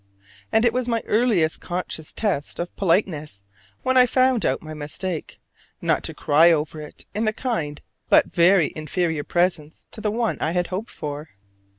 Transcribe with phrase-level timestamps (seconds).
[0.51, 3.43] And it was my earliest conscious test of politeness,
[3.83, 5.39] when I found out my mistake,
[5.79, 10.39] not to cry over it in the kind but very inferior presence to that one
[10.41, 11.29] I had hoped for.